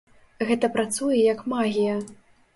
[0.51, 2.01] Гэта працуе як магія.